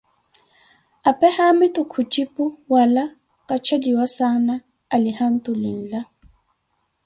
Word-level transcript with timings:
apee 1.09 1.29
haamitu 1.31 1.85
khujipu: 1.85 2.57
wala 2.69 3.03
kacheliwa 3.47 4.07
saana 4.07 4.61
alihamtulillah. 4.89 6.05